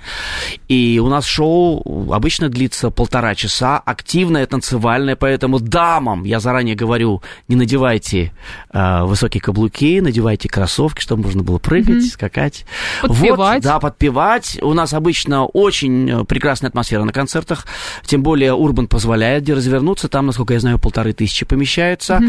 И 0.67 1.01
у 1.03 1.07
нас 1.07 1.25
шоу 1.25 2.13
обычно 2.13 2.49
длится 2.49 2.91
полтора 2.91 3.33
часа, 3.33 3.79
активное, 3.79 4.45
танцевальное, 4.45 5.15
поэтому 5.15 5.59
дамам, 5.59 6.23
я 6.23 6.39
заранее 6.39 6.75
говорю, 6.75 7.23
не 7.47 7.55
надевайте 7.55 8.31
э, 8.71 9.03
высокие 9.05 9.41
каблуки, 9.41 10.01
надевайте 10.01 10.49
кроссовки, 10.49 11.01
чтобы 11.01 11.23
можно 11.23 11.41
было 11.41 11.57
прыгать, 11.57 12.05
скакать. 12.05 12.63
Подпевать. 13.01 13.63
Вот, 13.63 13.63
да, 13.63 13.86
подпевать. 13.87 14.57
У 14.61 14.73
нас 14.73 14.93
обычно 14.93 15.45
очень 15.45 16.09
э, 16.09 16.25
прекрасная 16.25 16.69
атмосфера 16.69 17.03
на 17.03 17.13
концертах, 17.13 17.65
тем 18.05 18.21
более 18.21 18.53
Урбан 18.53 18.87
позволяет 18.87 19.43
где 19.43 19.53
развернуться, 19.53 20.09
там, 20.09 20.25
насколько 20.25 20.53
я 20.53 20.59
знаю, 20.59 20.77
полторы 20.77 21.13
тысячи 21.13 21.45
помещается. 21.45 22.19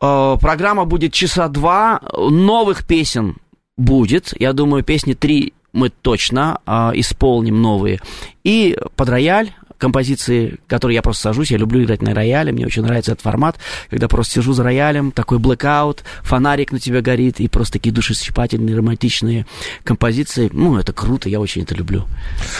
Э, 0.00 0.36
программа 0.38 0.84
будет 0.84 1.14
часа 1.14 1.48
два, 1.48 2.02
новых 2.12 2.86
песен 2.86 3.36
будет, 3.78 4.34
я 4.38 4.52
думаю, 4.52 4.82
песни 4.82 5.14
три 5.14 5.54
мы 5.72 5.88
точно 5.88 6.58
а, 6.66 6.90
исполним 6.94 7.62
новые. 7.62 8.00
И 8.42 8.76
под 8.96 9.08
рояль 9.08 9.52
композиции, 9.80 10.58
которые 10.68 10.96
я 10.96 11.02
просто 11.02 11.22
сажусь, 11.22 11.50
я 11.50 11.58
люблю 11.58 11.82
играть 11.82 12.02
на 12.02 12.14
рояле, 12.14 12.52
мне 12.52 12.66
очень 12.66 12.82
нравится 12.82 13.12
этот 13.12 13.24
формат, 13.24 13.58
когда 13.88 14.06
просто 14.06 14.34
сижу 14.34 14.52
за 14.52 14.62
роялем, 14.62 15.10
такой 15.10 15.38
блэкаут, 15.38 16.04
фонарик 16.22 16.70
на 16.70 16.78
тебя 16.78 17.00
горит, 17.00 17.40
и 17.40 17.48
просто 17.48 17.74
такие 17.74 17.92
душесчипательные, 17.92 18.76
романтичные 18.76 19.46
композиции. 19.82 20.50
Ну, 20.52 20.78
это 20.78 20.92
круто, 20.92 21.28
я 21.28 21.40
очень 21.40 21.62
это 21.62 21.74
люблю. 21.74 22.04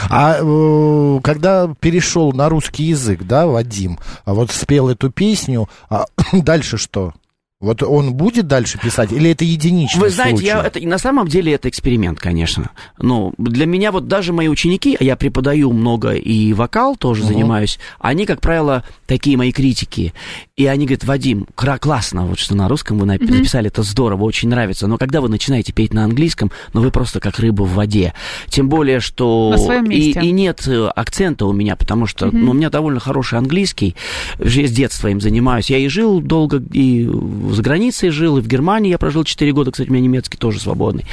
А 0.09 0.39
э, 0.41 1.21
когда 1.23 1.73
перешел 1.79 2.33
на 2.33 2.49
русский 2.49 2.85
язык, 2.85 3.23
да, 3.23 3.47
Вадим, 3.47 3.99
а 4.25 4.35
вот 4.35 4.51
спел 4.51 4.89
эту 4.89 5.11
песню, 5.11 5.69
а 5.89 6.07
дальше 6.33 6.79
что? 6.79 7.13
Вот 7.61 7.83
он 7.83 8.15
будет 8.15 8.47
дальше 8.47 8.79
писать, 8.79 9.13
или 9.13 9.33
это 9.33 9.45
единичный 9.45 10.01
Вы 10.01 10.09
знаете, 10.09 10.37
случай? 10.39 10.47
я, 10.47 10.63
это, 10.63 10.81
на 10.81 10.97
самом 10.97 11.29
деле 11.29 11.53
это 11.53 11.69
эксперимент, 11.69 12.19
конечно. 12.19 12.71
Ну, 12.99 13.35
для 13.37 13.67
меня 13.67 13.93
вот 13.93 14.09
даже 14.09 14.33
мои 14.33 14.49
ученики, 14.49 14.97
а 14.99 15.05
я 15.05 15.15
преподаю 15.15 15.71
много 15.71 16.13
и 16.13 16.55
вокал 16.55 16.97
тоже 16.97 17.23
занимаюсь, 17.23 17.79
они, 17.99 18.25
как 18.25 18.41
правило, 18.41 18.83
такие 19.07 19.37
мои 19.37 19.53
критики. 19.53 20.15
И 20.57 20.65
они 20.65 20.87
говорят, 20.87 21.05
Вадим, 21.05 21.47
кра- 21.55 21.77
классно, 21.77 22.25
вот 22.25 22.39
что 22.39 22.55
на 22.55 22.67
русском 22.67 22.99
вы 22.99 23.05
напи- 23.05 23.31
написали, 23.31 23.69
это 23.69 23.83
здорово, 23.83 24.25
очень 24.25 24.49
нравится. 24.49 24.87
Но 24.87 24.97
когда 24.97 25.21
вы 25.21 25.29
начинаете 25.29 25.75
петь 25.75 25.93
на 25.93 26.05
английском, 26.05 26.51
ну 26.73 26.81
вы 26.81 26.91
просто 26.91 27.21
как 27.21 27.39
рыба 27.41 27.65
в 27.65 27.75
воде. 27.75 28.15
Тем 28.49 28.71
более, 28.71 29.01
что... 29.01 29.51
На 29.51 29.59
своем 29.59 29.85
и, 29.85 29.89
месте. 29.89 30.21
и 30.21 30.31
нет 30.31 30.67
э, 30.67 30.87
акцента 30.97 31.45
у 31.45 31.53
меня, 31.53 31.77
потому 31.77 32.07
что 32.07 32.31
ну, 32.35 32.53
у 32.53 32.55
меня 32.55 32.71
довольно 32.71 33.01
хороший 33.01 33.39
английский. 33.39 33.97
Я 34.39 34.67
с 34.67 34.71
детства 34.71 35.09
им 35.09 35.21
занимаюсь. 35.21 35.69
Я 35.69 35.77
и 35.77 35.89
жил 35.89 36.23
долго, 36.23 36.63
и 36.73 37.07
за 37.55 37.63
границей 37.63 38.11
жил, 38.11 38.39
и 38.39 38.41
в 38.41 38.47
Германии 38.47 38.91
я 38.91 38.99
прожил 38.99 39.25
4 39.25 39.53
года, 39.53 39.71
кстати, 39.71 39.89
у 39.89 39.93
меня 39.93 40.03
немецкий 40.03 40.37
тоже 40.39 40.61
свободный. 40.61 41.05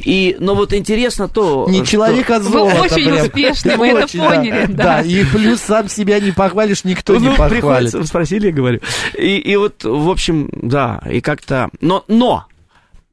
И, 0.00 0.36
но 0.40 0.54
вот 0.54 0.72
интересно 0.72 1.28
то... 1.28 1.66
Не 1.68 1.78
что- 1.78 1.86
человек, 1.86 2.30
а 2.30 2.38
Вы 2.38 2.50
золото 2.50 2.82
очень 2.82 3.04
прям. 3.10 3.22
успешны, 3.26 3.76
мы 3.78 3.88
это 3.88 4.04
Очень, 4.04 4.20
поняли, 4.20 4.66
да. 4.68 4.84
Да, 4.84 5.00
и 5.02 5.24
плюс 5.24 5.60
сам 5.60 5.88
себя 5.88 6.20
не 6.20 6.32
похвалишь, 6.32 6.84
никто 6.84 7.14
не 7.16 7.20
Ну, 7.26 7.30
похвалит. 7.30 7.52
приходится, 7.52 8.04
спросили, 8.04 8.46
я 8.46 8.52
говорю. 8.52 8.80
И, 9.18 9.36
и 9.38 9.56
вот, 9.56 9.84
в 9.84 10.08
общем, 10.10 10.48
да, 10.52 11.00
и 11.10 11.20
как-то... 11.20 11.70
Но, 11.80 12.04
но 12.08 12.44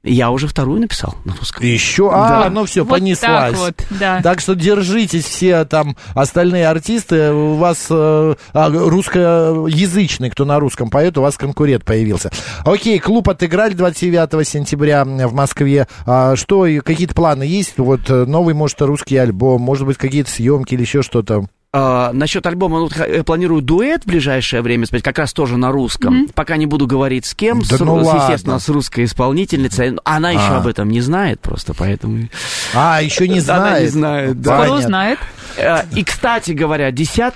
я 0.04 0.32
уже 0.32 0.48
вторую 0.48 0.82
написал 0.82 1.16
на 1.26 1.36
русском. 1.36 1.64
Еще, 1.66 2.10
а, 2.12 2.44
Да. 2.44 2.50
ну 2.50 2.66
все, 2.66 2.84
Вот 2.84 2.90
понеслась. 2.90 3.52
так 3.52 3.56
вот, 3.58 3.76
да. 4.00 4.22
Так 4.22 4.40
что 4.40 4.56
держитесь 4.56 5.26
все 5.26 5.64
там 5.66 5.96
остальные 6.16 6.68
артисты, 6.68 7.32
у 7.32 7.56
вас 7.56 7.86
э, 7.90 8.36
а, 8.54 8.70
русскоязычный, 8.70 10.30
кто 10.30 10.46
на 10.46 10.60
русском 10.60 10.90
поет, 10.90 11.18
у 11.18 11.22
вас 11.22 11.38
конкурент 11.38 11.84
появился. 11.86 12.32
Окей, 12.66 13.00
клуб 13.00 13.30
отыграли 13.30 13.74
29 13.74 14.48
сентября 14.48 15.06
в 15.06 15.34
Москве. 15.34 15.88
А, 16.06 16.36
что, 16.36 16.66
и 16.66 16.80
какие-то 16.80 17.14
планы 17.14 17.44
есть? 17.44 17.78
Вот 17.78 18.10
э, 18.10 18.26
новый, 18.26 18.54
может, 18.54 18.82
русский 18.82 19.18
альбом, 19.18 19.62
может 19.62 19.86
быть, 19.86 19.98
какие-то 19.98 20.30
съемки 20.32 20.74
или 20.74 20.82
еще 20.82 21.02
что-то? 21.02 21.46
А, 21.74 22.12
насчет 22.12 22.46
альбома, 22.46 22.80
ну, 22.80 22.90
я 23.08 23.24
планирую 23.24 23.62
дуэт 23.62 24.04
в 24.04 24.06
ближайшее 24.08 24.62
время 24.62 24.86
спеть, 24.86 25.04
как 25.04 25.18
раз 25.18 25.32
тоже 25.32 25.56
на 25.56 25.72
русском. 25.72 26.28
Пока 26.36 26.58
не 26.58 26.66
буду 26.66 26.86
говорить 26.86 27.26
с 27.26 27.34
кем, 27.34 27.62
Да 27.62 27.78
с, 27.78 27.80
ну 27.80 28.04
с, 28.04 28.06
ладно. 28.08 28.22
естественно, 28.24 28.60
с 28.60 28.68
русской 28.68 29.06
исполнительницей. 29.06 29.98
Она 30.04 30.32
еще 30.32 30.42
А. 30.50 30.58
об 30.58 30.68
этом 30.68 30.90
не 30.90 31.00
знает 31.00 31.40
просто, 31.40 31.74
поэтому... 31.74 32.28
А, 32.74 33.02
еще 33.02 33.26
не 33.28 33.40
знает. 33.40 33.62
Она 33.72 33.80
не 33.80 33.88
знает, 33.88 34.42
да. 34.42 34.64
Скоро 34.64 34.78
узнает. 34.80 35.20
Э, 35.56 35.84
И, 35.96 36.04
кстати 36.04 36.52
говоря, 36.52 36.92
10 36.92 37.34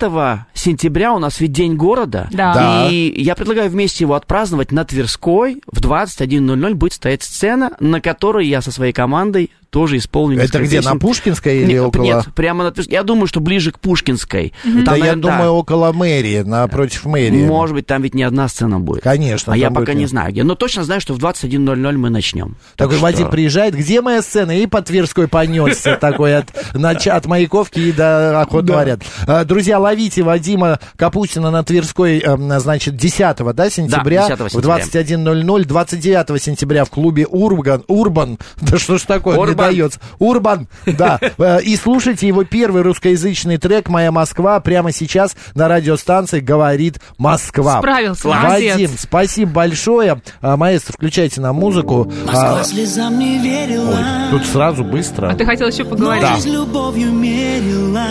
сентября 0.54 1.14
у 1.14 1.20
нас 1.20 1.40
ведь 1.40 1.54
День 1.54 1.76
города. 1.76 2.28
Да. 2.32 2.54
Да. 2.54 2.88
И 2.90 3.22
я 3.22 3.36
предлагаю 3.36 3.70
вместе 3.70 4.04
его 4.04 4.16
отпраздновать 4.16 4.74
на 4.74 4.84
Тверской. 4.84 5.62
В 5.72 5.80
21.00 5.80 6.74
будет 6.74 6.94
стоять 6.94 7.24
сцена, 7.24 7.72
на 7.80 8.02
которой 8.02 8.48
я 8.48 8.62
со 8.62 8.72
своей 8.72 8.92
командой 8.92 9.52
тоже 9.76 9.98
исполню 9.98 10.40
Это 10.40 10.60
где, 10.60 10.78
на 10.78 10.84
песен. 10.84 11.00
Пушкинской 11.00 11.58
или 11.58 11.74
Нет, 11.74 11.82
около? 11.84 12.04
Нет, 12.04 12.26
прямо 12.34 12.64
на 12.64 12.72
Тверской. 12.72 12.94
Я 12.94 13.04
думаю, 13.04 13.28
что 13.28 13.42
ближе 13.42 13.74
к 13.74 13.80
Пушкинской. 13.80 14.54
Там, 14.64 14.86
Да 14.86 14.96
я 14.96 15.00
наверное, 15.00 15.22
думаю, 15.22 15.52
около 15.52 15.92
мэрии, 15.92 16.44
напротив 16.44 17.04
мэрии. 17.04 17.46
Может 17.46 17.76
быть, 17.76 17.86
там 17.86 18.02
ведь 18.02 18.16
не 18.16 18.24
одна 18.24 18.48
сцена 18.48 18.80
будет. 18.80 19.04
Конечно. 19.04 19.52
А 19.52 19.58
я 19.58 19.68
пока 19.72 19.88
будет 19.92 19.98
не 19.98 20.06
знаю 20.06 20.32
где. 20.32 20.44
Но 20.44 20.56
точно 20.56 20.86
знаю, 20.86 21.02
что 21.02 21.14
в 21.14 21.18
21.00 21.18 21.92
мы 21.98 22.10
начнем. 22.10 22.56
Такой 22.78 22.94
Так 22.94 23.04
Вадим 23.04 23.26
что- 23.26 23.32
приезжает, 23.32 23.76
где 23.76 24.00
моя 24.00 24.22
сцена? 24.22 24.58
И 24.58 24.66
по 24.66 24.82
Тверской 24.82 25.28
понесся 25.28 25.98
такой 26.00 26.38
от, 26.38 26.46
от 26.74 27.26
Маяковки 27.26 27.80
и 27.82 27.92
до 27.92 28.40
охотного 28.40 28.86
ряда. 28.86 29.04
А, 29.28 29.44
Друзья, 29.44 29.78
ловите 29.78 30.24
Вадима 30.24 30.80
Капустина 30.96 31.52
на 31.52 31.66
Тверской, 31.66 32.20
эм, 32.20 32.50
значит, 32.62 32.96
10 32.96 33.54
да, 33.54 33.70
сентября, 33.70 34.30
10 34.30 34.40
в 34.40 34.50
сентября. 34.52 35.34
21.00, 35.34 35.66
29 35.66 36.42
сентября 36.42 36.86
в 36.86 36.90
клубе 36.90 37.28
Урбан, 37.28 37.84
Урбан, 37.88 38.38
да 38.62 38.78
что 38.78 38.98
ж 38.98 39.02
такое, 39.02 39.36
Урбан. 39.36 39.65
Дается, 39.68 40.00
Урбан, 40.20 40.68
да, 40.86 41.20
Э, 41.38 41.62
и 41.62 41.76
слушайте 41.76 42.28
его 42.28 42.44
первый 42.44 42.82
русскоязычный 42.82 43.58
трек 43.58 43.90
«Моя 43.90 44.12
Москва» 44.12 44.60
прямо 44.60 44.92
сейчас 44.92 45.36
на 45.54 45.68
радиостанции 45.68 46.40
«Говорит 46.40 47.00
Москва». 47.18 47.80
Справился, 47.80 48.28
молодец. 48.28 48.74
Вадим, 48.74 48.92
спасибо 48.98 49.52
большое. 49.52 50.22
А, 50.42 50.58
Маэстро, 50.58 50.94
включайте 50.94 51.42
нам 51.42 51.56
музыку. 51.56 52.12
Москва 52.26 52.60
А, 52.62 52.64
слезам 52.64 53.20
не 53.20 53.38
верила. 53.40 53.98
Ой, 53.98 54.32
тут 54.32 54.46
сразу 54.48 54.84
быстро. 54.84 55.30
А 55.30 55.36
ты 55.36 55.46
хотел 55.46 55.68
еще 55.68 55.84
поговорить? 55.84 56.22
Да. 56.24 56.36
Жизнь 56.36 56.52
любовью 56.52 57.12
мерила. 57.12 58.06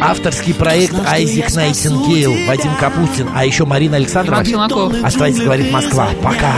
Авторский 0.00 0.54
проект 0.54 0.94
Айзек 1.06 1.54
Найтингейл, 1.54 2.34
Вадим 2.48 2.74
Капустин, 2.78 3.28
а 3.34 3.44
еще 3.44 3.64
Марина 3.64 3.96
Александрова. 3.96 4.42
Оставайтесь, 5.04 5.40
говорит 5.40 5.72
Москва. 5.72 6.08
Пока. 6.22 6.52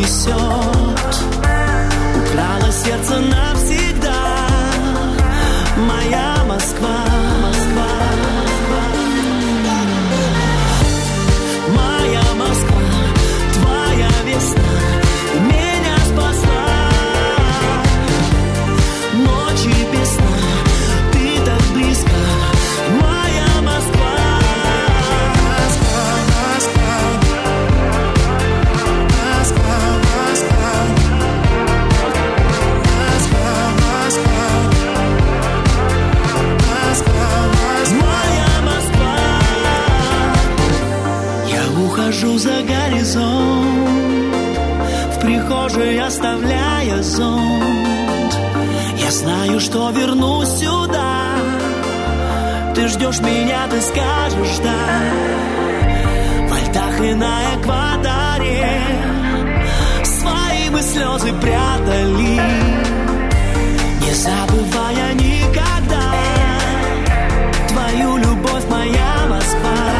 тобой 0.00 0.39
прохожий, 45.51 45.99
оставляя 45.99 47.01
зонт. 47.01 48.33
Я 48.97 49.11
знаю, 49.11 49.59
что 49.59 49.89
вернусь 49.91 50.49
сюда. 50.49 51.25
Ты 52.75 52.87
ждешь 52.87 53.19
меня, 53.19 53.67
ты 53.69 53.81
скажешь 53.81 54.57
да 54.63 54.73
В 56.47 56.53
альтах 56.53 57.01
и 57.01 57.13
на 57.13 57.55
экваторе 57.55 58.81
Свои 60.05 60.69
мы 60.69 60.81
слезы 60.81 61.33
прятали 61.33 62.41
Не 63.99 64.13
забывая 64.13 65.13
никогда. 65.15 66.13
Твою 67.67 68.17
любовь, 68.17 68.65
моя 68.69 69.27
Москва. 69.29 69.90